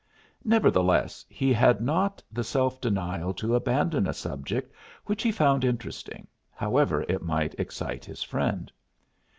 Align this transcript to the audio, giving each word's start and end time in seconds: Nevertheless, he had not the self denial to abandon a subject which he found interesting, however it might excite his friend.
Nevertheless, 0.43 1.23
he 1.29 1.53
had 1.53 1.79
not 1.79 2.23
the 2.31 2.43
self 2.43 2.81
denial 2.81 3.35
to 3.35 3.53
abandon 3.53 4.07
a 4.07 4.15
subject 4.15 4.73
which 5.05 5.21
he 5.21 5.31
found 5.31 5.63
interesting, 5.63 6.25
however 6.49 7.05
it 7.07 7.21
might 7.21 7.53
excite 7.59 8.05
his 8.05 8.23
friend. 8.23 8.71